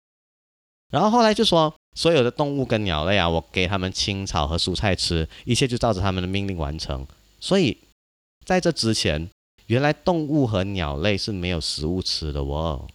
[0.92, 7.06] 然后后来就说所有的动物跟鸟类啊，我给他们青草和蔬菜吃，一切就照着他们的命令完成。
[7.40, 7.78] 所以
[8.44, 9.30] 在这之前。
[9.68, 12.86] 原来动物和鸟类是没有食物吃的哦，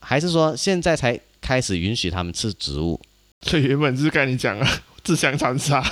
[0.00, 3.00] 还是说现在才开始允许他们吃植物？
[3.40, 5.82] 这原本是跟你讲啊， 自相残杀。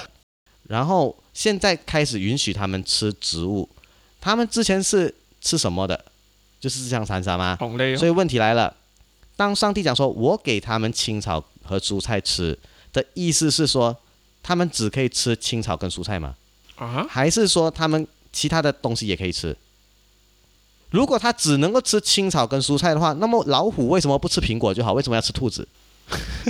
[0.69, 3.69] 然后现在开始允许他们吃植物，
[4.21, 6.05] 他们之前是吃什么的？
[6.61, 7.57] 就是自相残杀吗？
[7.59, 8.77] 同类所以问题来了，
[9.37, 12.57] 当上帝讲说我给他们青草和蔬菜吃
[12.93, 13.97] 的意思是说，
[14.43, 16.37] 他们只可以吃青草跟蔬菜吗？
[16.77, 17.07] 啊？
[17.09, 19.57] 还是说他们其他的东西也可以吃？
[20.91, 24.93] 如果它只能够吃青草跟蔬菜的话，那么老虎为什么不吃苹果就好？
[24.93, 25.67] 为什么要吃兔子？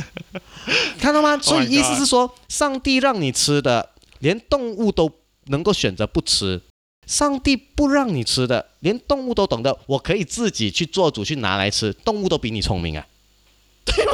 [0.99, 1.36] 看到吗？
[1.38, 5.11] 所以意思是说，上帝让你吃的连动物都
[5.47, 6.62] 能够选择不吃。
[7.07, 11.93] 上帝不让你吃的，连动物都懂得，我可以自己去做主去拿来吃。
[11.93, 13.05] 动物都比你聪明啊，
[13.84, 14.12] 对吗？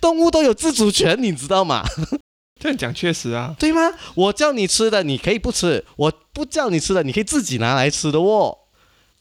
[0.00, 1.84] 动物都有自主权，你知道吗？
[2.60, 3.92] 这样讲确实啊，对吗？
[4.14, 8.58] 我叫你吃的，你可以不吃；我不叫你吃的，你可以自己拿来吃的哦。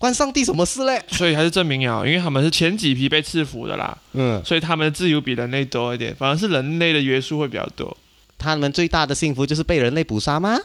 [0.02, 1.00] 关上帝什么事嘞？
[1.10, 7.96] 所以还是证明啊，因为他们是前几批被赐福的啦，嗯，所以他们的自由比人类多一点，反而是人类的约束会比较多。
[8.40, 10.58] 他们最大的幸福就是被人类捕杀吗？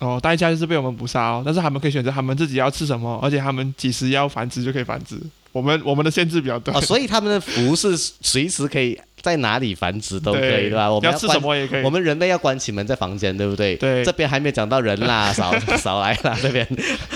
[0.00, 5.16] 哦，代价就是被我们捕杀哦，但是他们可以选择他们自己要吃什么，而且他们几时要繁殖就可以繁殖。
[5.52, 10.88] 我们我们的限制比较多，所以他们的福是随时可以在哪里繁殖都可以，对吧？
[10.88, 11.82] 我们要吃什么也可以。
[11.82, 13.74] 我们人类要关起门在房间，对不对？
[13.74, 14.04] 对。
[14.04, 16.64] 这边还没有讲到人啦， 少少来啦， 这边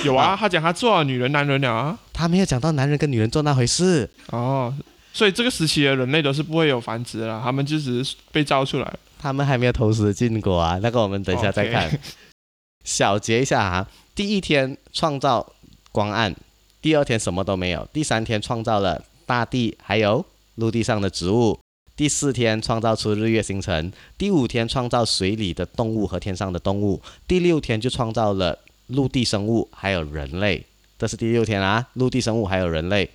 [0.04, 4.74] 有啊，他讲他做了女人男人了啊，他没有讲到男人跟女人做那回事哦。
[5.12, 8.92] 所以这个时期的人类都是不会有繁殖了，他们就只是被造出来。
[9.20, 11.88] 他们还没有投食禁果啊，那个我们等一下再看。
[12.82, 13.86] 小结一下啊，
[14.16, 15.46] 第一天创造
[15.92, 16.34] 光暗，
[16.82, 20.24] 第二天什么都没有，第三天创造了大地还有
[20.56, 21.59] 陆地上的植物，
[22.00, 30.64] 第四天创造出日月星辰，第五天创造水里的动物和天上的动物，第六天就创造了陆地生物还有人类，
[30.98, 33.10] 这是第六天啊，陆地生物还有人类，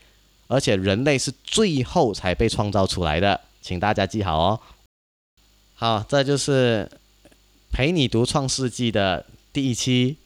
[0.46, 4.60] 而且人类是最后才被创造出来的，请大家记好哦。
[5.74, 6.88] 好，这就是
[7.72, 9.26] 陪你读创世纪的。
[9.52, 10.18] 第一期，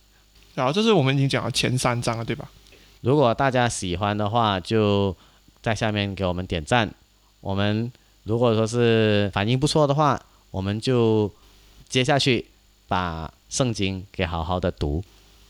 [0.56, 2.52] 然后这是我们已经讲了前三章了，对吧？
[3.00, 5.16] 如果大家喜欢的话，就
[5.62, 6.94] 在下面给我们点赞。
[7.40, 7.90] 我们
[8.24, 10.20] 如果说是反应不错的话，
[10.52, 11.32] 我们就
[11.88, 12.46] 接下去
[12.88, 15.04] 把圣经给好好的读。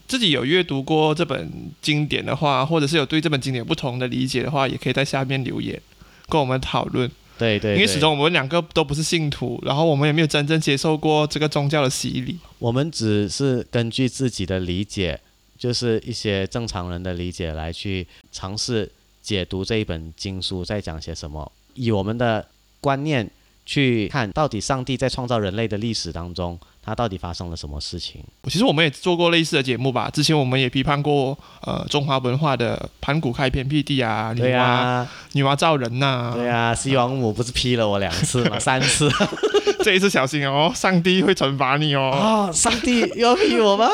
[0.07, 1.51] 自己有阅读过这本
[1.81, 5.79] 经典的话，或者是有对这本经典不同的理解的话，也可以在下面留言
[6.27, 7.09] 跟我们讨论。
[7.37, 12.37] 对对，因为始终我们两个都不是信徒，然后我们也没有真正接受过这个宗教的洗礼。
[12.57, 15.19] 我们只是根据自己的理解，
[15.57, 18.91] 就是一些正常人的理解来去尝试
[19.21, 22.45] 解读这一本经书在讲些什么，以我们的
[22.81, 23.29] 观念
[23.65, 26.59] 去看，到底上帝在创造人类的历史当中。
[26.81, 28.19] 他到底发生了什么事情？
[28.45, 30.09] 其实我们也做过类似的节目吧。
[30.11, 36.31] 之前我们也批判过，呃，中华文化的盘古开天辟地啊，女娲女娲造人呐。
[36.33, 38.57] 对啊，西王母不是批了我两次吗？
[38.57, 39.07] 三次。
[39.83, 42.09] 这一次小心哦，上帝会惩罚你哦。
[42.09, 43.87] 啊，上帝要批我吗？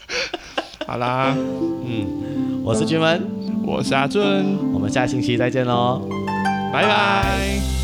[0.86, 3.22] 好啦，嗯，我是君文，
[3.66, 6.08] 我是阿尊，我们下星期再见喽，
[6.72, 7.77] 拜拜。